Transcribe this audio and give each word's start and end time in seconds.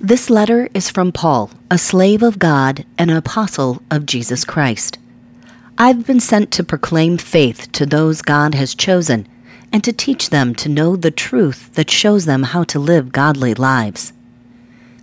This 0.00 0.28
letter 0.28 0.68
is 0.74 0.90
from 0.90 1.12
Paul, 1.12 1.50
a 1.70 1.78
slave 1.78 2.22
of 2.22 2.38
God 2.40 2.84
and 2.98 3.10
an 3.10 3.16
apostle 3.16 3.80
of 3.90 4.06
Jesus 4.06 4.44
Christ. 4.44 4.98
I've 5.78 6.04
been 6.04 6.20
sent 6.20 6.50
to 6.52 6.64
proclaim 6.64 7.16
faith 7.16 7.70
to 7.72 7.86
those 7.86 8.20
God 8.20 8.54
has 8.54 8.74
chosen 8.74 9.26
and 9.72 9.84
to 9.84 9.92
teach 9.92 10.30
them 10.30 10.54
to 10.56 10.68
know 10.68 10.96
the 10.96 11.12
truth 11.12 11.72
that 11.74 11.90
shows 11.90 12.26
them 12.26 12.42
how 12.42 12.64
to 12.64 12.78
live 12.78 13.12
godly 13.12 13.54
lives. 13.54 14.12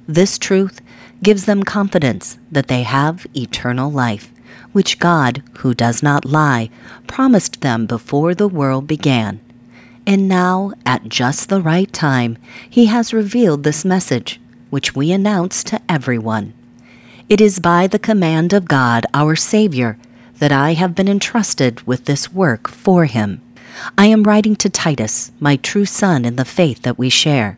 This 0.08 0.38
truth 0.38 0.82
gives 1.24 1.46
them 1.46 1.64
confidence 1.64 2.38
that 2.52 2.68
they 2.68 2.84
have 2.84 3.26
eternal 3.34 3.90
life, 3.90 4.32
which 4.74 5.00
God, 5.00 5.42
who 5.60 5.74
does 5.74 6.04
not 6.04 6.26
lie, 6.26 6.70
promised 7.08 7.62
them 7.62 7.86
before 7.86 8.36
the 8.36 8.48
world 8.48 8.88
began. 8.88 9.40
And 10.06 10.28
now, 10.28 10.74
at 10.86 11.08
just 11.08 11.48
the 11.48 11.62
right 11.62 11.92
time, 11.92 12.38
He 12.70 12.88
has 12.88 13.14
revealed 13.14 13.64
this 13.64 13.86
message 13.86 14.40
which 14.72 14.96
we 14.96 15.12
announce 15.12 15.64
to 15.66 15.80
everyone. 15.88 16.54
It 17.30 17.40
is 17.40 17.60
by 17.60 17.86
the 17.86 18.00
command 18.00 18.52
of 18.54 18.68
God, 18.68 19.06
our 19.14 19.36
Savior, 19.36 20.00
that 20.40 20.52
I 20.52 20.74
have 20.74 20.96
been 20.96 21.08
entrusted 21.08 21.86
with 21.86 22.06
this 22.06 22.34
work 22.34 22.68
for 22.68 23.06
him. 23.06 23.42
I 23.98 24.08
am 24.08 24.24
writing 24.24 24.56
to 24.58 24.70
Titus, 24.70 25.32
my 25.40 25.56
true 25.56 25.86
son 25.86 26.26
in 26.26 26.36
the 26.36 26.46
faith 26.46 26.82
that 26.82 26.98
we 26.98 27.10
share. 27.10 27.58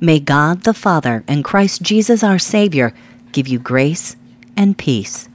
May 0.00 0.18
God 0.18 0.64
the 0.64 0.74
Father 0.74 1.22
and 1.28 1.44
Christ 1.44 1.82
Jesus 1.82 2.24
our 2.24 2.38
Savior 2.38 2.92
give 3.32 3.46
you 3.46 3.58
grace 3.58 4.16
and 4.56 4.76
peace. 4.76 5.28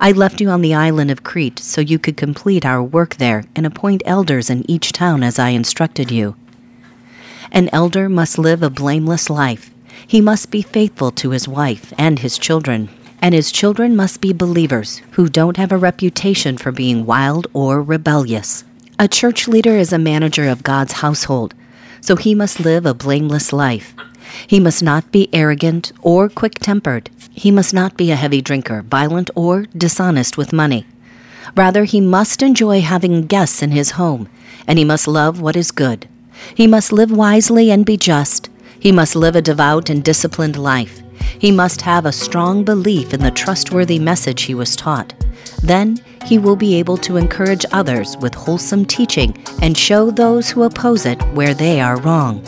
I 0.00 0.12
left 0.12 0.40
you 0.40 0.48
on 0.50 0.60
the 0.60 0.74
island 0.74 1.10
of 1.10 1.24
Crete 1.24 1.58
so 1.58 1.80
you 1.80 1.98
could 1.98 2.16
complete 2.16 2.64
our 2.64 2.82
work 2.82 3.16
there 3.16 3.44
and 3.56 3.66
appoint 3.66 4.02
elders 4.04 4.50
in 4.50 4.68
each 4.70 4.92
town 4.92 5.22
as 5.22 5.38
I 5.38 5.50
instructed 5.50 6.10
you. 6.10 6.36
An 7.50 7.70
elder 7.72 8.08
must 8.08 8.38
live 8.38 8.62
a 8.62 8.70
blameless 8.70 9.30
life 9.30 9.73
he 10.06 10.20
must 10.20 10.50
be 10.50 10.62
faithful 10.62 11.10
to 11.12 11.30
his 11.30 11.48
wife 11.48 11.92
and 11.98 12.18
his 12.18 12.38
children, 12.38 12.88
and 13.20 13.34
his 13.34 13.50
children 13.50 13.96
must 13.96 14.20
be 14.20 14.32
believers 14.32 14.98
who 15.12 15.28
don't 15.28 15.56
have 15.56 15.72
a 15.72 15.78
reputation 15.78 16.56
for 16.58 16.72
being 16.72 17.06
wild 17.06 17.46
or 17.52 17.82
rebellious. 17.82 18.64
A 18.98 19.08
church 19.08 19.48
leader 19.48 19.76
is 19.76 19.92
a 19.92 19.98
manager 19.98 20.48
of 20.48 20.62
God's 20.62 20.94
household, 20.94 21.54
so 22.00 22.16
he 22.16 22.34
must 22.34 22.60
live 22.60 22.86
a 22.86 22.94
blameless 22.94 23.52
life. 23.52 23.94
He 24.46 24.60
must 24.60 24.82
not 24.82 25.10
be 25.10 25.28
arrogant 25.32 25.92
or 26.02 26.28
quick 26.28 26.54
tempered. 26.54 27.10
He 27.30 27.50
must 27.50 27.74
not 27.74 27.96
be 27.96 28.10
a 28.10 28.16
heavy 28.16 28.40
drinker, 28.40 28.82
violent, 28.82 29.30
or 29.34 29.62
dishonest 29.76 30.36
with 30.36 30.52
money. 30.52 30.86
Rather, 31.56 31.84
he 31.84 32.00
must 32.00 32.42
enjoy 32.42 32.80
having 32.80 33.26
guests 33.26 33.62
in 33.62 33.70
his 33.70 33.92
home, 33.92 34.28
and 34.66 34.78
he 34.78 34.84
must 34.84 35.08
love 35.08 35.40
what 35.40 35.56
is 35.56 35.70
good. 35.70 36.08
He 36.54 36.66
must 36.66 36.92
live 36.92 37.10
wisely 37.10 37.70
and 37.70 37.86
be 37.86 37.96
just. 37.96 38.48
He 38.84 38.92
must 38.92 39.16
live 39.16 39.34
a 39.34 39.40
devout 39.40 39.88
and 39.88 40.04
disciplined 40.04 40.58
life. 40.58 41.02
He 41.38 41.50
must 41.50 41.80
have 41.80 42.04
a 42.04 42.12
strong 42.12 42.64
belief 42.64 43.14
in 43.14 43.20
the 43.20 43.30
trustworthy 43.30 43.98
message 43.98 44.42
he 44.42 44.54
was 44.54 44.76
taught. 44.76 45.14
Then 45.62 46.04
he 46.26 46.36
will 46.36 46.54
be 46.54 46.74
able 46.74 46.98
to 46.98 47.16
encourage 47.16 47.64
others 47.72 48.18
with 48.18 48.34
wholesome 48.34 48.84
teaching 48.84 49.42
and 49.62 49.74
show 49.74 50.10
those 50.10 50.50
who 50.50 50.64
oppose 50.64 51.06
it 51.06 51.18
where 51.32 51.54
they 51.54 51.80
are 51.80 51.98
wrong. 52.02 52.42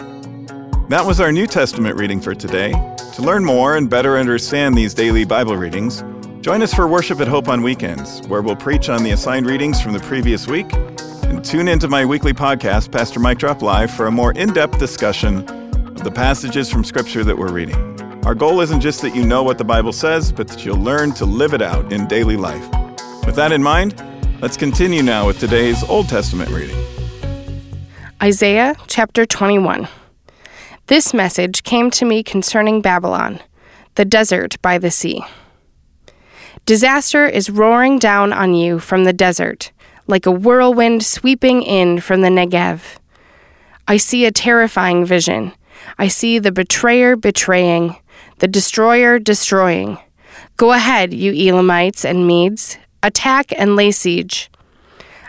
That 0.91 1.07
was 1.07 1.21
our 1.21 1.33
New 1.33 1.47
Testament 1.47 1.97
reading 1.97 2.21
for 2.21 2.35
today. 2.35 2.73
To 3.15 3.23
learn 3.23 3.43
more 3.43 3.79
and 3.79 3.89
better 3.89 4.19
understand 4.19 4.75
these 4.75 4.93
daily 4.93 5.25
Bible 5.25 5.57
readings, 5.57 6.05
join 6.43 6.61
us 6.61 6.75
for 6.75 6.87
worship 6.87 7.19
at 7.21 7.29
Hope 7.29 7.49
on 7.49 7.63
weekends, 7.63 8.21
where 8.29 8.43
we'll 8.43 8.57
preach 8.57 8.91
on 8.91 9.03
the 9.03 9.13
assigned 9.13 9.47
readings 9.47 9.81
from 9.81 9.95
the 9.95 10.01
previous 10.01 10.47
week. 10.47 10.71
And 10.75 11.43
tune 11.43 11.67
into 11.67 11.89
my 11.89 12.05
weekly 12.05 12.35
podcast, 12.35 12.93
Pastor 12.93 13.21
Mike 13.21 13.39
Drop 13.39 13.63
Live, 13.63 13.91
for 13.91 14.07
a 14.07 14.11
more 14.11 14.33
in 14.33 14.53
depth 14.53 14.79
discussion 14.79 15.47
the 16.06 16.12
passages 16.12 16.71
from 16.71 16.84
Scripture 16.84 17.25
that 17.25 17.37
we're 17.37 17.50
reading. 17.50 17.75
Our 18.25 18.37
goal 18.37 18.61
isn't 18.61 18.81
just 18.81 19.03
that 19.03 19.12
you 19.12 19.27
know 19.27 19.43
what 19.43 19.59
the 19.59 19.65
Bible 19.65 19.93
says, 19.93 20.31
but 20.31 20.47
that 20.47 20.65
you'll 20.65 20.78
learn 20.78 21.11
to 21.15 21.25
live 21.25 21.53
it 21.53 21.61
out 21.61 21.93
in 21.93 22.06
daily 22.06 22.37
life. 22.37 22.65
With 23.27 23.34
that 23.34 23.50
in 23.50 23.61
mind, 23.61 24.00
let's 24.41 24.56
continue 24.56 25.03
now 25.03 25.27
with 25.27 25.41
today's 25.41 25.83
Old 25.83 26.09
Testament 26.09 26.49
reading. 26.50 26.77
Isaiah 28.22 28.77
chapter 28.87 29.27
21. 29.27 29.89
This 30.87 31.12
message 31.12 31.65
came 31.65 31.91
to 31.91 32.05
me 32.05 32.22
concerning 32.22 32.81
Babylon, 32.81 33.41
the 33.97 34.05
desert 34.05 34.62
by 34.62 34.78
the 34.78 34.93
sea. 34.93 35.25
Disaster 36.66 37.27
is 37.27 37.50
roaring 37.50 37.99
down 37.99 38.33
on 38.33 38.55
you 38.55 38.78
from 38.78 39.03
the 39.03 39.12
desert, 39.12 39.72
like 40.06 40.25
a 40.25 40.31
whirlwind 40.31 41.05
sweeping 41.05 41.65
in 41.65 42.00
from 42.00 42.21
the 42.21 42.28
Negev. 42.28 42.99
I 43.89 43.97
see 43.97 44.25
a 44.25 44.31
terrifying 44.31 45.05
vision 45.05 45.53
I 45.99 46.09
see 46.09 46.39
the 46.39 46.53
betrayer 46.53 47.17
betraying, 47.17 47.97
the 48.39 48.49
destroyer 48.49 49.19
destroying. 49.19 49.99
Go 50.57 50.73
ahead, 50.73 51.13
you 51.13 51.33
Elamites 51.33 52.05
and 52.05 52.27
Medes, 52.27 52.79
attack 53.03 53.53
and 53.57 53.77
lay 53.77 53.91
siege. 53.91 54.51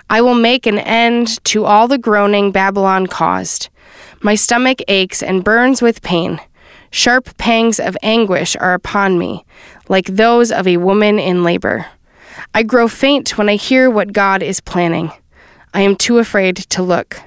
I 0.09 0.21
will 0.21 0.35
make 0.35 0.65
an 0.65 0.79
end 0.79 1.43
to 1.45 1.65
all 1.65 1.87
the 1.87 1.97
groaning 1.97 2.51
Babylon 2.51 3.07
caused. 3.07 3.69
My 4.21 4.35
stomach 4.35 4.79
aches 4.87 5.21
and 5.21 5.43
burns 5.43 5.81
with 5.81 6.01
pain. 6.01 6.39
Sharp 6.89 7.37
pangs 7.37 7.79
of 7.79 7.97
anguish 8.01 8.55
are 8.55 8.73
upon 8.73 9.19
me, 9.19 9.45
like 9.89 10.05
those 10.05 10.51
of 10.51 10.65
a 10.67 10.77
woman 10.77 11.19
in 11.19 11.43
labor. 11.43 11.87
I 12.53 12.63
grow 12.63 12.87
faint 12.87 13.37
when 13.37 13.49
I 13.49 13.55
hear 13.55 13.89
what 13.89 14.13
God 14.13 14.41
is 14.41 14.61
planning. 14.61 15.11
I 15.73 15.81
am 15.81 15.95
too 15.95 16.17
afraid 16.17 16.55
to 16.55 16.81
look. 16.81 17.21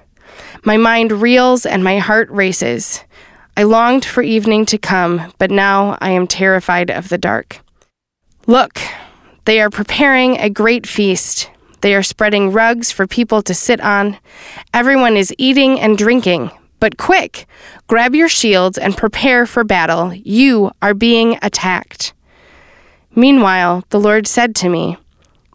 My 0.64 0.76
mind 0.76 1.12
reels 1.12 1.64
and 1.64 1.82
my 1.82 1.98
heart 1.98 2.30
races. 2.30 3.02
I 3.56 3.62
longed 3.62 4.04
for 4.04 4.22
evening 4.22 4.66
to 4.66 4.78
come, 4.78 5.32
but 5.38 5.50
now 5.50 5.96
I 6.00 6.10
am 6.10 6.26
terrified 6.26 6.90
of 6.90 7.08
the 7.08 7.18
dark. 7.18 7.60
Look, 8.46 8.78
they 9.46 9.60
are 9.60 9.70
preparing 9.70 10.36
a 10.36 10.50
great 10.50 10.86
feast. 10.86 11.50
They 11.80 11.94
are 11.94 12.02
spreading 12.02 12.52
rugs 12.52 12.90
for 12.92 13.06
people 13.06 13.42
to 13.42 13.54
sit 13.54 13.80
on. 13.80 14.18
Everyone 14.74 15.16
is 15.16 15.34
eating 15.38 15.80
and 15.80 15.96
drinking. 15.96 16.50
But 16.78 16.98
quick, 16.98 17.46
grab 17.86 18.14
your 18.14 18.28
shields 18.28 18.76
and 18.76 18.96
prepare 18.96 19.46
for 19.46 19.64
battle. 19.64 20.12
You 20.14 20.72
are 20.82 20.94
being 20.94 21.38
attacked. 21.42 22.12
Meanwhile, 23.14 23.84
the 23.90 24.00
Lord 24.00 24.26
said 24.26 24.54
to 24.56 24.68
me, 24.68 24.98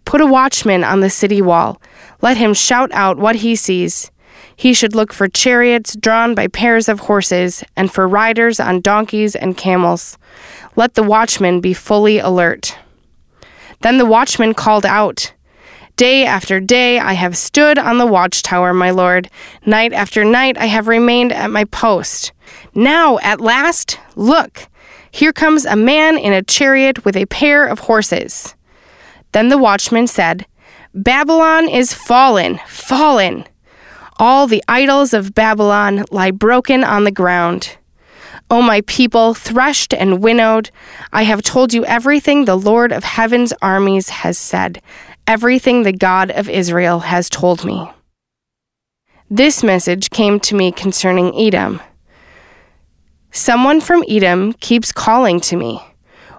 Put 0.03 0.22
a 0.22 0.27
watchman 0.27 0.83
on 0.83 0.99
the 0.99 1.09
city 1.09 1.41
wall. 1.41 1.81
Let 2.22 2.37
him 2.37 2.53
shout 2.53 2.91
out 2.91 3.17
what 3.17 3.37
he 3.37 3.55
sees. 3.55 4.11
He 4.55 4.73
should 4.73 4.95
look 4.95 5.13
for 5.13 5.27
chariots 5.27 5.95
drawn 5.95 6.35
by 6.35 6.47
pairs 6.47 6.88
of 6.88 7.01
horses, 7.01 7.63
and 7.75 7.91
for 7.91 8.07
riders 8.07 8.59
on 8.59 8.81
donkeys 8.81 9.35
and 9.35 9.57
camels. 9.57 10.17
Let 10.75 10.93
the 10.93 11.03
watchman 11.03 11.61
be 11.61 11.73
fully 11.73 12.19
alert. 12.19 12.77
Then 13.81 13.97
the 13.97 14.05
watchman 14.05 14.53
called 14.53 14.85
out, 14.85 15.33
Day 15.97 16.25
after 16.25 16.59
day 16.59 16.99
I 16.99 17.13
have 17.13 17.38
stood 17.38 17.77
on 17.77 17.99
the 17.99 18.05
watchtower, 18.05 18.73
my 18.73 18.91
lord. 18.91 19.29
Night 19.66 19.93
after 19.93 20.25
night 20.25 20.57
I 20.57 20.66
have 20.66 20.89
remained 20.89 21.31
at 21.31 21.49
my 21.49 21.63
post. 21.66 22.33
Now, 22.73 23.17
at 23.19 23.39
last, 23.39 23.97
look, 24.16 24.67
here 25.09 25.31
comes 25.31 25.66
a 25.66 25.77
man 25.77 26.17
in 26.17 26.33
a 26.33 26.43
chariot 26.43 27.05
with 27.05 27.16
a 27.16 27.28
pair 27.28 27.66
of 27.66 27.79
horses. 27.79 28.55
Then 29.31 29.47
the 29.47 29.58
watchman 29.58 30.08
said, 30.08 30.46
Babylon 30.93 31.69
is 31.69 31.93
fallen, 31.93 32.59
fallen. 32.67 33.46
All 34.17 34.47
the 34.47 34.64
idols 34.67 35.14
of 35.14 35.35
Babylon 35.35 36.06
lie 36.09 36.32
broken 36.32 36.84
on 36.84 37.03
the 37.03 37.12
ground. 37.12 37.78
O 38.50 38.62
my 38.62 38.82
people, 38.82 39.34
threshed 39.34 39.94
and 39.94 40.23
winnowed, 40.23 40.70
I 41.12 41.23
have 41.23 41.41
told 41.41 41.73
you 41.73 41.84
everything 41.85 42.46
the 42.46 42.56
Lord 42.56 42.91
of 42.91 43.03
heaven's 43.03 43.53
armies 43.62 44.09
has 44.09 44.38
said, 44.38 44.82
everything 45.28 45.84
the 45.84 45.91
God 45.91 46.32
of 46.32 46.47
Israel 46.47 47.00
has 47.00 47.29
told 47.29 47.66
me. 47.66 47.90
This 49.29 49.64
message 49.64 50.12
came 50.12 50.40
to 50.41 50.56
me 50.56 50.72
concerning 50.72 51.35
Edom. 51.35 51.82
Someone 53.32 53.82
from 53.82 54.03
Edom 54.08 54.53
keeps 54.53 54.91
calling 54.91 55.41
to 55.41 55.58
me 55.58 55.82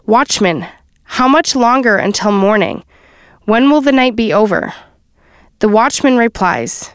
Watchman, 0.07 0.67
how 1.03 1.29
much 1.29 1.55
longer 1.55 1.97
until 1.97 2.33
morning? 2.33 2.85
When 3.45 3.69
will 3.71 3.81
the 3.81 3.93
night 3.93 4.17
be 4.17 4.33
over? 4.33 4.73
The 5.59 5.69
watchman 5.69 6.17
replies, 6.17 6.91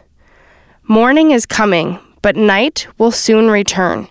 Morning 0.88 1.32
is 1.32 1.46
coming, 1.46 2.00
but 2.22 2.36
night 2.36 2.88
will 2.98 3.12
soon 3.12 3.50
return. 3.50 4.10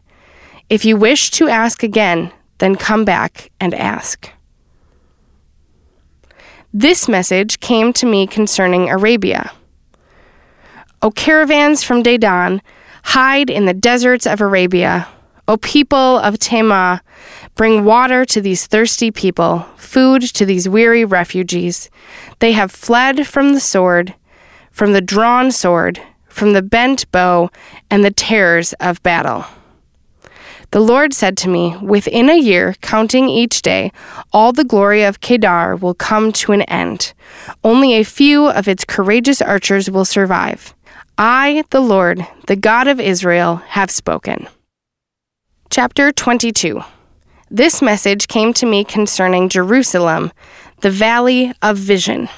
If 0.68 0.84
you 0.84 0.96
wish 0.96 1.30
to 1.32 1.48
ask 1.48 1.82
again, 1.82 2.32
then 2.58 2.76
come 2.76 3.04
back 3.04 3.50
and 3.60 3.74
ask. 3.74 4.30
This 6.72 7.08
message 7.08 7.58
came 7.58 7.92
to 7.94 8.06
me 8.06 8.26
concerning 8.26 8.88
Arabia. 8.88 9.50
O 11.02 11.10
caravans 11.10 11.82
from 11.82 12.04
Dedan, 12.04 12.60
hide 13.02 13.50
in 13.50 13.66
the 13.66 13.74
deserts 13.74 14.26
of 14.26 14.40
Arabia. 14.40 15.08
O 15.48 15.56
people 15.56 16.18
of 16.18 16.38
Tema, 16.38 17.02
bring 17.56 17.84
water 17.84 18.24
to 18.26 18.40
these 18.40 18.68
thirsty 18.68 19.10
people, 19.10 19.66
food 19.76 20.22
to 20.22 20.46
these 20.46 20.68
weary 20.68 21.04
refugees. 21.04 21.90
They 22.38 22.52
have 22.52 22.70
fled 22.70 23.26
from 23.26 23.54
the 23.54 23.60
sword, 23.60 24.14
from 24.70 24.92
the 24.92 25.00
drawn 25.00 25.50
sword, 25.50 26.00
from 26.30 26.52
the 26.54 26.62
bent 26.62 27.10
bow, 27.10 27.50
and 27.90 28.04
the 28.04 28.10
terrors 28.10 28.72
of 28.74 29.02
battle. 29.02 29.44
The 30.72 30.80
Lord 30.80 31.12
said 31.12 31.36
to 31.38 31.48
me, 31.48 31.76
Within 31.82 32.30
a 32.30 32.38
year, 32.38 32.76
counting 32.80 33.28
each 33.28 33.60
day, 33.60 33.90
all 34.32 34.52
the 34.52 34.64
glory 34.64 35.02
of 35.02 35.20
Kedar 35.20 35.74
will 35.74 35.94
come 35.94 36.32
to 36.34 36.52
an 36.52 36.62
end. 36.62 37.12
Only 37.64 37.94
a 37.94 38.04
few 38.04 38.48
of 38.48 38.68
its 38.68 38.84
courageous 38.84 39.42
archers 39.42 39.90
will 39.90 40.04
survive. 40.04 40.72
I, 41.18 41.64
the 41.70 41.80
Lord, 41.80 42.24
the 42.46 42.56
God 42.56 42.86
of 42.86 43.00
Israel, 43.00 43.56
have 43.56 43.90
spoken. 43.90 44.46
Chapter 45.70 46.12
22 46.12 46.82
This 47.50 47.82
message 47.82 48.28
came 48.28 48.52
to 48.54 48.66
me 48.66 48.84
concerning 48.84 49.48
Jerusalem, 49.48 50.30
the 50.82 50.90
valley 50.90 51.52
of 51.62 51.76
vision. 51.76 52.28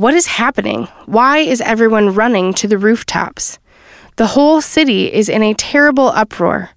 What 0.00 0.14
is 0.14 0.28
happening? 0.28 0.88
Why 1.04 1.40
is 1.40 1.60
everyone 1.60 2.14
running 2.14 2.54
to 2.54 2.66
the 2.66 2.78
rooftops? 2.78 3.58
The 4.16 4.28
whole 4.28 4.62
city 4.62 5.12
is 5.12 5.28
in 5.28 5.42
a 5.42 5.52
terrible 5.52 6.08
uproar. 6.08 6.70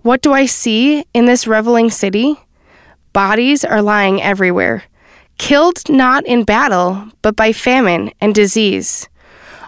What 0.00 0.22
do 0.22 0.32
I 0.32 0.46
see 0.46 1.04
in 1.12 1.26
this 1.26 1.46
reveling 1.46 1.90
city? 1.90 2.40
Bodies 3.12 3.66
are 3.66 3.82
lying 3.82 4.22
everywhere, 4.22 4.84
killed 5.36 5.86
not 5.90 6.24
in 6.24 6.44
battle, 6.44 7.10
but 7.20 7.36
by 7.36 7.52
famine 7.52 8.12
and 8.18 8.34
disease. 8.34 9.10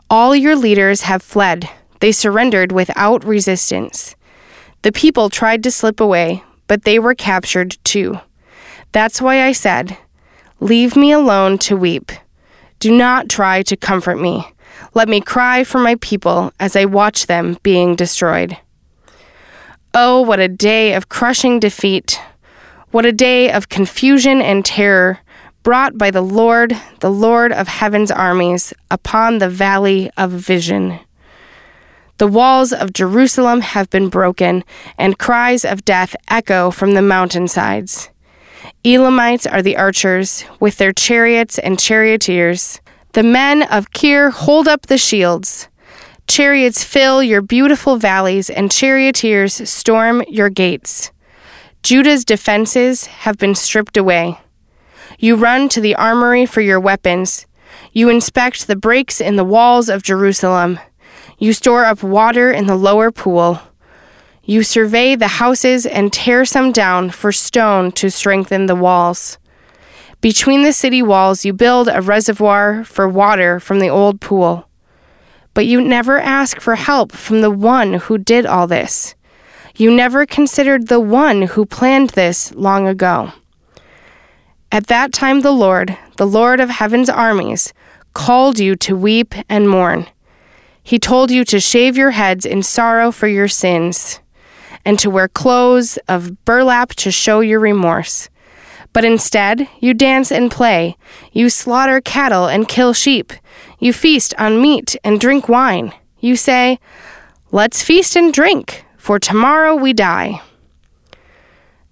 All 0.09 0.35
your 0.35 0.57
leaders 0.57 1.03
have 1.03 1.23
fled. 1.23 1.69
They 2.01 2.13
surrendered 2.13 2.73
without 2.73 3.27
resistance. 3.27 4.17
The 4.81 4.91
people 4.91 5.29
tried 5.29 5.63
to 5.65 5.71
slip 5.71 6.01
away, 6.01 6.45
but 6.67 6.85
they 6.85 6.99
were 6.99 7.15
captured 7.15 7.77
too. 7.85 8.21
That's 8.93 9.21
why 9.21 9.43
I 9.43 9.53
said, 9.53 9.99
Leave 10.61 10.97
me 10.97 11.13
alone 11.13 11.59
to 11.59 11.77
weep. 11.77 12.11
Do 12.79 12.91
not 12.91 13.29
try 13.29 13.63
to 13.63 13.77
comfort 13.77 14.17
me. 14.21 14.47
Let 14.95 15.09
me 15.09 15.21
cry 15.21 15.65
for 15.65 15.79
my 15.79 15.97
people 15.97 16.53
as 16.61 16.77
I 16.77 16.85
watch 16.85 17.27
them 17.27 17.59
being 17.63 17.97
destroyed. 17.97 18.57
Oh, 19.95 20.21
what 20.21 20.41
a 20.41 20.49
day 20.49 20.95
of 20.95 21.09
crushing 21.09 21.59
defeat! 21.59 22.21
What 22.91 23.07
a 23.07 23.13
day 23.13 23.51
of 23.51 23.69
confusion 23.69 24.41
and 24.41 24.65
terror 24.65 25.21
brought 25.63 25.99
by 25.99 26.11
the 26.11 26.23
Lord, 26.23 26.77
the 27.01 27.11
Lord 27.11 27.53
of 27.53 27.67
heaven's 27.67 28.11
armies, 28.11 28.73
upon 28.91 29.39
the 29.39 29.49
valley 29.49 30.11
of 30.17 30.31
vision. 30.31 31.01
The 32.19 32.29
walls 32.29 32.73
of 32.73 32.93
Jerusalem 32.93 33.61
have 33.61 33.91
been 33.91 34.09
broken, 34.09 34.65
and 34.97 35.19
cries 35.19 35.65
of 35.65 35.85
death 35.85 36.15
echo 36.29 36.71
from 36.71 36.95
the 36.95 37.03
mountainsides. 37.03 38.09
Elamites 38.85 39.47
are 39.47 39.63
the 39.63 39.77
archers, 39.77 40.45
with 40.61 40.77
their 40.77 40.93
chariots 40.93 41.59
and 41.59 41.79
charioteers. 41.79 42.81
The 43.13 43.23
men 43.23 43.63
of 43.63 43.93
Kir 43.93 44.31
hold 44.31 44.69
up 44.69 44.87
the 44.87 44.99
shields. 44.99 45.69
Chariots 46.29 46.85
fill 46.85 47.23
your 47.23 47.43
beautiful 47.43 47.97
valleys, 47.97 48.51
and 48.51 48.71
charioteers 48.71 49.69
storm 49.69 50.23
your 50.29 50.51
gates. 50.51 51.13
Judah's 51.83 52.25
defenses 52.25 53.07
have 53.07 53.39
been 53.39 53.55
stripped 53.55 53.97
away. 53.97 54.39
You 55.19 55.37
run 55.37 55.69
to 55.71 55.81
the 55.81 55.95
armory 55.95 56.45
for 56.45 56.61
your 56.61 56.81
weapons. 56.81 57.47
You 57.93 58.09
inspect 58.09 58.67
the 58.67 58.77
breaks 58.77 59.21
in 59.21 59.37
the 59.37 59.45
walls 59.45 59.89
of 59.89 60.03
Jerusalem. 60.03 60.79
You 61.39 61.53
store 61.53 61.85
up 61.85 62.03
water 62.03 62.51
in 62.51 62.67
the 62.67 62.77
lower 62.77 63.11
pool. 63.11 63.61
You 64.49 64.63
survey 64.63 65.17
the 65.17 65.27
houses 65.27 65.87
and 65.87 66.13
tear 66.13 66.45
some 66.45 66.71
down 66.71 67.11
for 67.11 67.33
stone 67.33 67.91
to 67.93 68.13
strengthen 68.13 68.67
the 68.67 68.77
walls. 68.77 69.39
Between 70.21 70.63
the 70.63 70.73
city 70.73 71.03
walls, 71.03 71.45
you 71.45 71.53
build 71.53 71.89
a 71.89 72.01
reservoir 72.01 72.85
for 72.85 73.09
water 73.09 73.59
from 73.59 73.81
the 73.81 73.89
old 73.89 74.21
pool. 74.21 74.69
But 75.53 75.67
you 75.67 75.83
never 75.83 76.21
ask 76.21 76.61
for 76.61 76.77
help 76.77 77.11
from 77.11 77.41
the 77.41 77.51
one 77.51 77.95
who 77.95 78.19
did 78.19 78.47
all 78.47 78.69
this. 78.69 79.17
You 79.75 79.91
never 79.91 80.25
considered 80.25 80.87
the 80.87 81.01
one 81.01 81.43
who 81.43 81.67
planned 81.67 82.11
this 82.11 82.55
long 82.55 82.87
ago. 82.87 83.33
At 84.71 84.87
that 84.87 85.13
time, 85.13 85.41
the 85.41 85.51
Lord, 85.51 85.99
the 86.19 86.27
Lord 86.27 86.61
of 86.61 86.71
heaven's 86.71 87.11
armies, 87.11 87.75
called 88.15 88.61
you 88.61 88.77
to 88.77 88.97
weep 88.97 89.35
and 89.49 89.69
mourn. 89.69 90.07
He 90.85 91.01
told 91.01 91.33
you 91.33 91.45
to 91.47 91.59
shave 91.59 91.97
your 91.97 92.13
heads 92.13 92.47
in 92.47 92.63
sorrow 92.63 93.11
for 93.11 93.27
your 93.27 93.49
sins 93.49 94.21
and 94.87 95.01
to 95.01 95.11
wear 95.11 95.27
clothes 95.27 95.99
of 96.09 96.45
burlap 96.45 96.91
to 96.91 97.11
show 97.11 97.41
your 97.41 97.59
remorse. 97.59 98.31
But 98.93 99.05
instead, 99.05 99.69
you 99.81 99.93
dance 99.93 100.31
and 100.31 100.51
play. 100.51 100.97
You 101.33 101.51
slaughter 101.51 102.01
cattle 102.01 102.47
and 102.47 102.69
kill 102.69 102.95
sheep. 102.95 103.33
You 103.81 103.93
feast 103.93 104.33
on 104.39 104.63
meat 104.63 104.97
and 105.03 105.21
drink 105.21 105.49
wine. 105.49 105.93
You 106.21 106.37
say, 106.37 106.79
Let's 107.51 107.83
feast 107.83 108.17
and 108.17 108.33
drink, 108.33 108.85
for 108.97 109.19
tomorrow 109.19 109.75
we 109.75 109.93
die. 109.93 110.41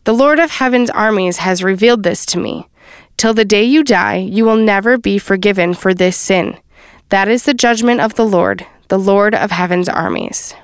The 0.04 0.14
Lord 0.14 0.38
of 0.38 0.52
heaven's 0.52 0.90
armies 0.90 1.38
has 1.38 1.64
revealed 1.64 2.04
this 2.04 2.24
to 2.26 2.38
me. 2.38 2.68
Till 3.16 3.34
the 3.34 3.44
day 3.44 3.64
you 3.64 3.82
die, 3.82 4.16
you 4.16 4.44
will 4.44 4.56
never 4.56 4.98
be 4.98 5.18
forgiven 5.18 5.74
for 5.74 5.94
this 5.94 6.16
sin. 6.16 6.58
That 7.08 7.26
is 7.28 7.44
the 7.44 7.54
judgment 7.54 8.00
of 8.00 8.14
the 8.14 8.26
Lord, 8.26 8.66
the 8.88 8.98
Lord 8.98 9.34
of 9.34 9.50
heaven's 9.50 9.88
armies. 9.88 10.54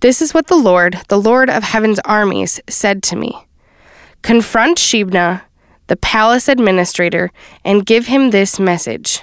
This 0.00 0.22
is 0.22 0.32
what 0.32 0.46
the 0.46 0.56
Lord, 0.56 0.98
the 1.08 1.20
Lord 1.20 1.50
of 1.50 1.62
heaven's 1.62 1.98
armies, 2.00 2.58
said 2.68 3.02
to 3.04 3.16
me 3.16 3.46
Confront 4.22 4.78
Shebna, 4.78 5.42
the 5.88 5.96
palace 5.96 6.48
administrator, 6.48 7.30
and 7.66 7.84
give 7.84 8.06
him 8.06 8.30
this 8.30 8.58
message 8.58 9.22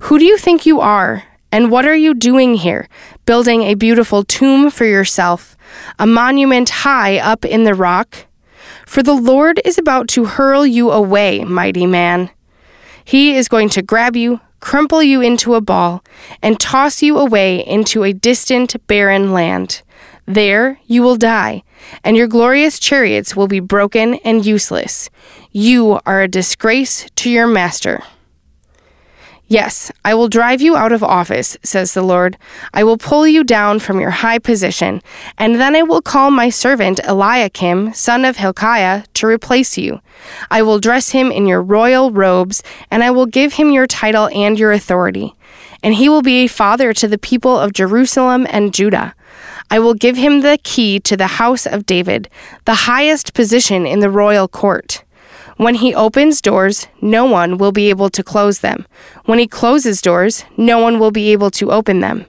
Who 0.00 0.18
do 0.18 0.24
you 0.24 0.38
think 0.38 0.64
you 0.64 0.80
are? 0.80 1.24
And 1.50 1.72
what 1.72 1.86
are 1.86 1.96
you 1.96 2.14
doing 2.14 2.54
here? 2.54 2.88
Building 3.26 3.62
a 3.62 3.74
beautiful 3.74 4.22
tomb 4.22 4.70
for 4.70 4.84
yourself, 4.84 5.56
a 5.98 6.06
monument 6.06 6.68
high 6.68 7.18
up 7.18 7.44
in 7.44 7.64
the 7.64 7.74
rock? 7.74 8.26
For 8.86 9.02
the 9.02 9.14
Lord 9.14 9.60
is 9.64 9.76
about 9.76 10.06
to 10.10 10.26
hurl 10.26 10.66
you 10.66 10.92
away, 10.92 11.42
mighty 11.44 11.86
man. 11.86 12.30
He 13.04 13.34
is 13.34 13.48
going 13.48 13.70
to 13.70 13.82
grab 13.82 14.14
you, 14.14 14.40
crumple 14.60 15.02
you 15.02 15.20
into 15.20 15.54
a 15.54 15.60
ball, 15.60 16.04
and 16.42 16.58
toss 16.58 17.02
you 17.02 17.18
away 17.18 17.64
into 17.66 18.04
a 18.04 18.12
distant, 18.12 18.74
barren 18.86 19.32
land. 19.32 19.82
There 20.26 20.78
you 20.86 21.02
will 21.02 21.16
die, 21.16 21.62
and 22.04 22.16
your 22.16 22.26
glorious 22.26 22.78
chariots 22.78 23.34
will 23.34 23.48
be 23.48 23.60
broken 23.60 24.14
and 24.16 24.44
useless. 24.44 25.08
You 25.52 26.00
are 26.04 26.22
a 26.22 26.28
disgrace 26.28 27.06
to 27.16 27.30
your 27.30 27.46
master. 27.46 28.02
Yes, 29.50 29.90
I 30.04 30.12
will 30.12 30.28
drive 30.28 30.60
you 30.60 30.76
out 30.76 30.92
of 30.92 31.02
office, 31.02 31.56
says 31.62 31.94
the 31.94 32.02
Lord. 32.02 32.36
I 32.74 32.84
will 32.84 32.98
pull 32.98 33.26
you 33.26 33.42
down 33.42 33.78
from 33.78 33.98
your 33.98 34.10
high 34.10 34.38
position, 34.38 35.00
and 35.38 35.54
then 35.54 35.74
I 35.74 35.82
will 35.82 36.02
call 36.02 36.30
my 36.30 36.50
servant 36.50 37.00
Eliakim, 37.04 37.94
son 37.94 38.26
of 38.26 38.36
Hilkiah, 38.36 39.04
to 39.14 39.26
replace 39.26 39.78
you. 39.78 40.02
I 40.50 40.60
will 40.60 40.78
dress 40.78 41.10
him 41.10 41.32
in 41.32 41.46
your 41.46 41.62
royal 41.62 42.10
robes, 42.10 42.62
and 42.90 43.02
I 43.02 43.10
will 43.10 43.24
give 43.24 43.54
him 43.54 43.70
your 43.70 43.86
title 43.86 44.28
and 44.34 44.58
your 44.58 44.70
authority. 44.70 45.34
And 45.82 45.94
he 45.94 46.10
will 46.10 46.22
be 46.22 46.44
a 46.44 46.48
father 46.48 46.92
to 46.92 47.08
the 47.08 47.18
people 47.18 47.58
of 47.58 47.72
Jerusalem 47.72 48.46
and 48.50 48.74
Judah. 48.74 49.14
I 49.70 49.78
will 49.78 49.94
give 49.94 50.18
him 50.18 50.40
the 50.42 50.58
key 50.62 51.00
to 51.00 51.16
the 51.16 51.26
house 51.26 51.66
of 51.66 51.86
David, 51.86 52.28
the 52.66 52.84
highest 52.84 53.32
position 53.32 53.86
in 53.86 54.00
the 54.00 54.10
royal 54.10 54.46
court. 54.46 55.04
When 55.58 55.74
he 55.74 55.92
opens 55.92 56.40
doors, 56.40 56.86
no 57.00 57.24
one 57.24 57.58
will 57.58 57.72
be 57.72 57.90
able 57.90 58.10
to 58.10 58.22
close 58.22 58.60
them. 58.60 58.86
When 59.24 59.40
he 59.40 59.48
closes 59.48 60.00
doors, 60.00 60.44
no 60.56 60.78
one 60.78 61.00
will 61.00 61.10
be 61.10 61.32
able 61.32 61.50
to 61.50 61.72
open 61.72 61.98
them. 61.98 62.26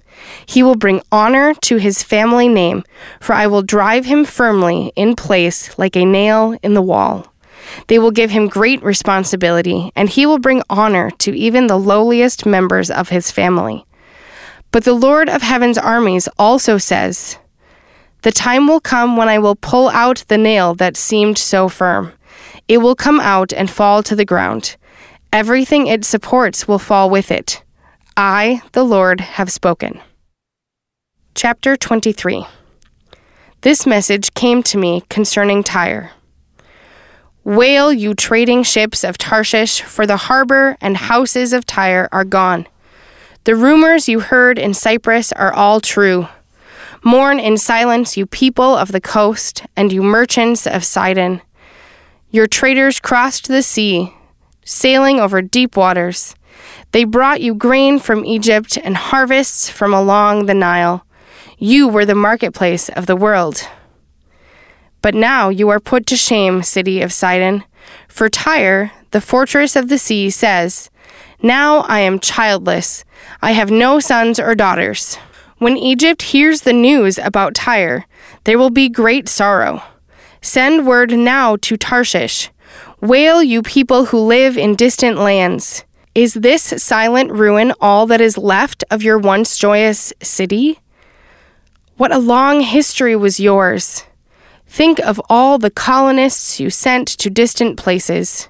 He 0.48 0.64
will 0.64 0.74
bring 0.74 1.04
honor 1.12 1.54
to 1.54 1.78
his 1.78 2.02
family 2.02 2.48
name, 2.48 2.84
for 3.22 3.34
I 3.34 3.46
will 3.46 3.62
drive 3.62 4.06
him 4.06 4.26
firmly 4.26 4.92
in 4.96 5.16
place 5.16 5.78
like 5.78 5.96
a 5.96 6.06
nail 6.06 6.58
in 6.64 6.74
the 6.74 6.82
wall. 6.82 7.32
They 7.86 8.00
will 8.00 8.10
give 8.10 8.32
him 8.32 8.48
great 8.48 8.82
responsibility, 8.82 9.92
and 9.96 10.10
he 10.10 10.26
will 10.26 10.40
bring 10.40 10.64
honor 10.68 11.12
to 11.20 11.38
even 11.38 11.68
the 11.68 11.78
lowliest 11.78 12.48
members 12.48 12.90
of 12.90 13.10
his 13.10 13.30
family. 13.30 13.86
But 14.72 14.86
the 14.86 14.94
Lord 14.94 15.30
of 15.30 15.44
heaven's 15.44 15.78
armies 15.78 16.28
also 16.40 16.80
says, 16.80 17.38
The 18.24 18.32
time 18.32 18.68
will 18.68 18.80
come 18.80 19.18
when 19.18 19.30
I 19.30 19.38
will 19.38 19.56
pull 19.56 19.90
out 19.90 20.26
the 20.30 20.38
nail 20.40 20.74
that 20.76 20.98
seemed 20.98 21.38
so 21.38 21.70
firm. 21.70 22.14
It 22.70 22.78
will 22.78 22.96
come 22.96 23.20
out 23.20 23.52
and 23.52 23.68
fall 23.68 24.04
to 24.04 24.16
the 24.16 24.24
ground. 24.24 24.78
Everything 25.34 25.88
it 25.88 26.06
supports 26.06 26.68
will 26.68 26.78
fall 26.78 27.10
with 27.10 27.32
it. 27.32 27.64
I, 28.16 28.62
the 28.74 28.84
Lord, 28.84 29.22
have 29.22 29.52
spoken. 29.52 30.00
Chapter 31.34 31.76
23 31.76 32.46
This 33.62 33.88
message 33.88 34.36
came 34.36 34.62
to 34.64 34.78
me 34.78 35.04
concerning 35.10 35.64
Tyre. 35.64 36.12
Wail, 37.44 37.92
you 37.92 38.14
trading 38.14 38.62
ships 38.62 39.04
of 39.04 39.18
Tarshish, 39.18 39.82
for 39.82 40.06
the 40.06 40.18
harbor 40.18 40.78
and 40.80 40.96
houses 40.96 41.54
of 41.54 41.66
Tyre 41.66 42.08
are 42.12 42.24
gone. 42.24 42.68
The 43.46 43.56
rumors 43.56 44.08
you 44.08 44.20
heard 44.20 44.60
in 44.60 44.76
Cyprus 44.76 45.32
are 45.32 45.52
all 45.52 45.80
true. 45.80 46.28
Mourn 47.04 47.40
in 47.40 47.58
silence, 47.58 48.16
you 48.16 48.28
people 48.28 48.76
of 48.78 48.92
the 48.92 49.02
coast, 49.02 49.64
and 49.76 49.92
you 49.92 50.04
merchants 50.04 50.68
of 50.68 50.84
Sidon. 50.84 51.42
Your 52.32 52.46
traders 52.46 53.00
crossed 53.00 53.48
the 53.48 53.64
sea, 53.64 54.14
sailing 54.64 55.20
over 55.20 55.42
deep 55.42 55.76
waters. 55.76 56.36
They 56.92 57.04
brought 57.04 57.42
you 57.42 57.56
grain 57.56 57.98
from 57.98 58.24
Egypt 58.24 58.78
and 58.84 58.96
harvests 58.96 59.68
from 59.68 59.96
along 59.96 60.46
the 60.46 60.54
Nile. 60.54 61.06
You 61.58 61.88
were 61.88 62.06
the 62.06 62.14
marketplace 62.14 62.88
of 62.90 63.08
the 63.08 63.16
world. 63.16 63.68
But 65.02 65.16
now 65.16 65.50
you 65.50 65.70
are 65.70 65.80
put 65.80 66.06
to 66.08 66.16
shame, 66.16 66.62
city 66.62 67.02
of 67.02 67.12
Sidon. 67.12 67.64
For 68.08 68.30
Tyre, 68.30 68.92
the 69.10 69.22
fortress 69.22 69.76
of 69.76 69.90
the 69.90 69.98
sea, 69.98 70.30
says, 70.30 70.92
Now 71.42 71.80
I 71.88 72.02
am 72.02 72.20
childless. 72.20 73.06
I 73.42 73.54
have 73.54 73.72
no 73.72 74.00
sons 74.00 74.40
or 74.40 74.54
daughters. 74.54 75.16
When 75.58 75.78
Egypt 75.78 76.22
hears 76.22 76.62
the 76.62 76.74
news 76.74 77.18
about 77.18 77.56
Tyre, 77.56 78.06
there 78.44 78.60
will 78.60 78.70
be 78.70 78.88
great 78.88 79.28
sorrow. 79.28 79.82
Send 80.42 80.88
word 80.88 81.12
now 81.12 81.58
to 81.58 81.78
Tarshish. 81.78 82.50
Wail, 83.02 83.44
you 83.44 83.62
people 83.62 84.06
who 84.06 84.20
live 84.20 84.58
in 84.58 84.76
distant 84.76 85.18
lands. 85.18 85.84
Is 86.16 86.34
this 86.34 86.64
silent 86.84 87.32
ruin 87.32 87.74
all 87.80 88.06
that 88.08 88.22
is 88.22 88.38
left 88.38 88.84
of 88.90 89.04
your 89.04 89.18
once 89.18 89.58
joyous 89.58 90.12
city? 90.22 90.80
What 91.98 92.12
a 92.12 92.18
long 92.18 92.62
history 92.62 93.16
was 93.16 93.40
yours. 93.40 94.04
Think 94.68 95.00
of 95.00 95.22
all 95.30 95.58
the 95.58 95.72
colonists 95.72 96.60
you 96.60 96.70
sent 96.70 97.08
to 97.08 97.30
distant 97.30 97.78
places. 97.78 98.50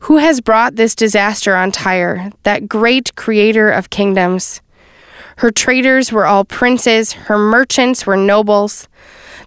Who 0.00 0.18
has 0.18 0.40
brought 0.40 0.76
this 0.76 0.94
disaster 0.94 1.56
on 1.56 1.72
Tyre, 1.72 2.30
that 2.44 2.68
great 2.68 3.14
creator 3.16 3.70
of 3.70 3.90
kingdoms? 3.90 4.60
Her 5.38 5.50
traders 5.50 6.12
were 6.12 6.26
all 6.26 6.44
princes, 6.44 7.12
her 7.12 7.38
merchants 7.38 8.06
were 8.06 8.16
nobles. 8.16 8.88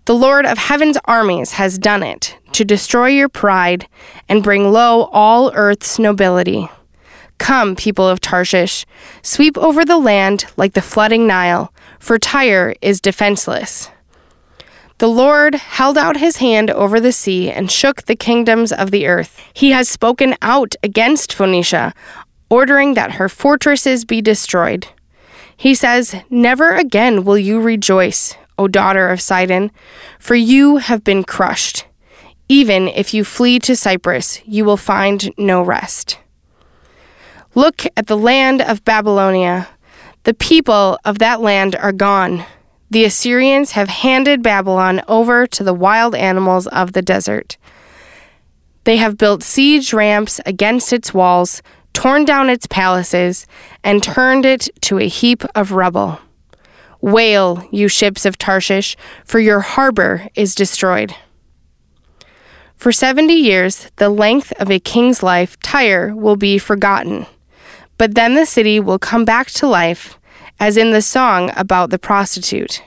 The 0.06 0.16
Lord 0.16 0.46
of 0.46 0.58
heaven's 0.58 0.98
armies 1.06 1.54
has 1.54 1.78
done 1.78 2.04
it, 2.04 2.38
to 2.54 2.66
destroy 2.66 3.08
your 3.10 3.30
pride 3.30 3.88
and 4.28 4.44
bring 4.44 4.72
low 4.72 5.06
all 5.12 5.52
earth's 5.54 6.00
nobility. 6.00 6.70
Come, 7.38 7.76
people 7.76 8.08
of 8.08 8.20
Tarshish, 8.20 8.86
sweep 9.22 9.58
over 9.58 9.86
the 9.86 9.98
land 9.98 10.46
like 10.58 10.74
the 10.74 10.82
flooding 10.82 11.26
Nile, 11.26 11.74
for 12.00 12.18
Tyre 12.18 12.76
is 12.82 13.00
defenseless. 13.00 13.90
The 15.00 15.08
Lord 15.08 15.56
held 15.56 15.98
out 15.98 16.18
his 16.18 16.38
hand 16.38 16.70
over 16.70 17.00
the 17.00 17.14
sea 17.14 17.50
and 17.50 17.72
shook 17.72 18.04
the 18.04 18.18
kingdoms 18.18 18.74
of 18.74 18.92
the 18.92 19.08
earth. 19.08 19.42
He 19.54 19.72
has 19.72 19.88
spoken 19.88 20.36
out 20.42 20.76
against 20.84 21.32
Phoenicia, 21.32 21.94
ordering 22.50 22.96
that 22.96 23.14
her 23.14 23.30
fortresses 23.30 24.04
be 24.04 24.22
destroyed. 24.22 24.88
He 25.56 25.74
says, 25.74 26.16
Never 26.30 26.76
again 26.76 27.24
will 27.24 27.38
you 27.38 27.62
rejoice, 27.62 28.36
O 28.60 28.68
daughter 28.68 29.08
of 29.08 29.22
Sidon, 29.22 29.72
for 30.20 30.36
you 30.36 30.78
have 30.78 31.04
been 31.04 31.24
crushed. 31.24 31.86
Even 32.50 32.90
if 32.90 33.14
you 33.14 33.24
flee 33.24 33.58
to 33.60 33.76
Cyprus, 33.76 34.42
you 34.46 34.66
will 34.66 34.78
find 34.78 35.32
no 35.38 35.62
rest. 35.62 36.20
Look 37.56 37.86
at 37.96 38.08
the 38.08 38.18
land 38.18 38.62
of 38.62 38.84
Babylonia. 38.84 39.70
The 40.24 40.34
people 40.34 41.00
of 41.06 41.20
that 41.20 41.40
land 41.40 41.76
are 41.78 41.94
gone. 41.94 42.44
The 42.92 43.06
Assyrians 43.06 43.72
have 43.72 43.88
handed 43.88 44.44
Babylon 44.44 45.02
over 45.08 45.48
to 45.48 45.64
the 45.64 45.74
wild 45.74 46.14
animals 46.14 46.68
of 46.68 46.92
the 46.92 47.02
desert. 47.02 47.58
They 48.84 48.98
have 48.98 49.18
built 49.18 49.42
siege 49.42 49.94
ramps 49.94 50.42
against 50.46 50.92
its 50.92 51.14
walls, 51.14 51.62
torn 51.94 52.26
down 52.26 52.50
its 52.50 52.68
palaces, 52.68 53.48
and 53.84 54.04
turned 54.04 54.46
it 54.46 54.68
to 54.82 55.00
a 55.00 55.08
heap 55.08 55.44
of 55.56 55.72
rubble. 55.72 56.20
Wail, 57.02 57.68
you 57.72 57.88
ships 57.88 58.26
of 58.26 58.38
Tarshish, 58.38 58.96
for 59.26 59.40
your 59.40 59.62
harbor 59.62 60.28
is 60.36 60.56
destroyed. 60.56 61.16
For 62.76 62.92
seventy 62.92 63.36
years, 63.36 63.90
the 63.98 64.10
length 64.10 64.54
of 64.60 64.72
a 64.72 64.80
king's 64.80 65.22
life, 65.22 65.60
Tyre 65.60 66.16
will 66.16 66.36
be 66.36 66.58
forgotten. 66.58 67.26
But 67.98 68.16
then 68.16 68.36
the 68.36 68.46
city 68.46 68.80
will 68.80 69.00
come 69.00 69.26
back 69.26 69.48
to 69.52 69.68
life 69.68 70.20
as 70.60 70.78
in 70.78 70.92
the 70.92 71.02
song 71.02 71.52
about 71.56 71.90
the 71.90 72.00
prostitute. 72.00 72.84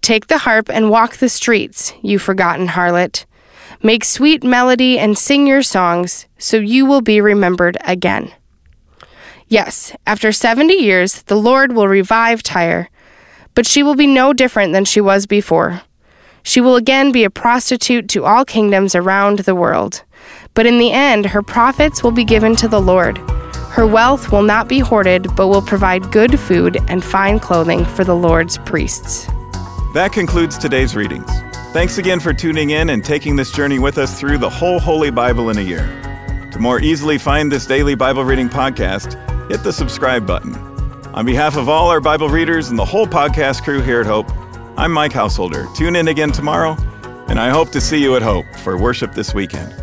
Take 0.00 0.26
the 0.26 0.38
harp 0.38 0.68
and 0.68 0.90
walk 0.90 1.16
the 1.16 1.28
streets, 1.28 1.94
you 2.02 2.18
forgotten 2.18 2.68
harlot. 2.68 3.24
Make 3.82 4.04
sweet 4.04 4.44
melody 4.44 4.98
and 4.98 5.16
sing 5.16 5.46
your 5.46 5.62
songs, 5.62 6.26
so 6.38 6.56
you 6.58 6.84
will 6.86 7.00
be 7.00 7.20
remembered 7.20 7.76
again. 7.84 8.32
Yes, 9.48 9.94
after 10.06 10.32
70 10.32 10.74
years, 10.74 11.22
the 11.22 11.36
Lord 11.36 11.72
will 11.72 11.88
revive 11.88 12.42
Tyre, 12.42 12.88
but 13.54 13.66
she 13.66 13.82
will 13.82 13.94
be 13.94 14.06
no 14.06 14.32
different 14.32 14.72
than 14.72 14.84
she 14.84 15.00
was 15.00 15.26
before. 15.26 15.82
She 16.42 16.60
will 16.60 16.76
again 16.76 17.12
be 17.12 17.24
a 17.24 17.30
prostitute 17.30 18.08
to 18.10 18.24
all 18.24 18.44
kingdoms 18.44 18.94
around 18.94 19.40
the 19.40 19.54
world. 19.54 20.02
But 20.54 20.66
in 20.66 20.78
the 20.78 20.92
end, 20.92 21.26
her 21.26 21.42
profits 21.42 22.02
will 22.02 22.12
be 22.12 22.24
given 22.24 22.56
to 22.56 22.68
the 22.68 22.80
Lord 22.80 23.18
her 23.72 23.86
wealth 23.86 24.30
will 24.30 24.42
not 24.42 24.68
be 24.68 24.80
hoarded, 24.80 25.34
but 25.34 25.48
will 25.48 25.62
provide 25.62 26.12
good 26.12 26.38
food 26.38 26.76
and 26.88 27.02
fine 27.02 27.40
clothing 27.40 27.86
for 27.86 28.04
the 28.04 28.14
Lord's 28.14 28.58
priests. 28.58 29.24
That 29.94 30.10
concludes 30.12 30.58
today's 30.58 30.94
readings. 30.94 31.30
Thanks 31.72 31.96
again 31.96 32.20
for 32.20 32.34
tuning 32.34 32.70
in 32.70 32.90
and 32.90 33.02
taking 33.02 33.34
this 33.34 33.50
journey 33.50 33.78
with 33.78 33.96
us 33.96 34.20
through 34.20 34.36
the 34.38 34.50
whole 34.50 34.78
Holy 34.78 35.10
Bible 35.10 35.48
in 35.48 35.56
a 35.56 35.62
year. 35.62 35.86
To 36.52 36.58
more 36.58 36.80
easily 36.80 37.16
find 37.16 37.50
this 37.50 37.64
daily 37.64 37.94
Bible 37.94 38.26
reading 38.26 38.50
podcast, 38.50 39.16
hit 39.50 39.62
the 39.62 39.72
subscribe 39.72 40.26
button. 40.26 40.71
On 41.14 41.26
behalf 41.26 41.58
of 41.58 41.68
all 41.68 41.90
our 41.90 42.00
Bible 42.00 42.30
readers 42.30 42.70
and 42.70 42.78
the 42.78 42.84
whole 42.84 43.06
podcast 43.06 43.64
crew 43.64 43.82
here 43.82 44.00
at 44.00 44.06
Hope, 44.06 44.30
I'm 44.78 44.90
Mike 44.90 45.12
Householder. 45.12 45.66
Tune 45.76 45.94
in 45.94 46.08
again 46.08 46.32
tomorrow, 46.32 46.74
and 47.28 47.38
I 47.38 47.50
hope 47.50 47.68
to 47.72 47.82
see 47.82 48.02
you 48.02 48.16
at 48.16 48.22
Hope 48.22 48.46
for 48.60 48.78
worship 48.78 49.12
this 49.12 49.34
weekend. 49.34 49.81